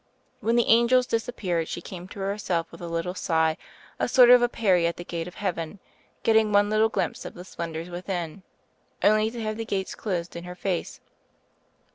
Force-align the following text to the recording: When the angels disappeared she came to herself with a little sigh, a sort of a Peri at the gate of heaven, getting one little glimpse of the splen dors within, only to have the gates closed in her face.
When 0.39 0.55
the 0.55 0.65
angels 0.65 1.05
disappeared 1.05 1.67
she 1.67 1.79
came 1.79 2.07
to 2.07 2.21
herself 2.21 2.71
with 2.71 2.81
a 2.81 2.87
little 2.87 3.13
sigh, 3.13 3.55
a 3.99 4.07
sort 4.07 4.31
of 4.31 4.41
a 4.41 4.49
Peri 4.49 4.87
at 4.87 4.97
the 4.97 5.03
gate 5.05 5.27
of 5.27 5.35
heaven, 5.35 5.77
getting 6.23 6.51
one 6.51 6.71
little 6.71 6.89
glimpse 6.89 7.23
of 7.23 7.35
the 7.35 7.45
splen 7.45 7.71
dors 7.73 7.91
within, 7.91 8.41
only 9.03 9.29
to 9.29 9.39
have 9.43 9.57
the 9.57 9.63
gates 9.63 9.93
closed 9.93 10.35
in 10.35 10.43
her 10.43 10.55
face. 10.55 11.01